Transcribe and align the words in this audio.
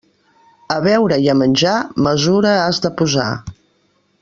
A 0.75 0.77
beure 0.85 1.19
i 1.25 1.29
a 1.33 1.35
menjar, 1.41 1.75
mesura 2.07 2.55
has 2.63 2.81
de 2.87 2.93
posar. 3.03 3.29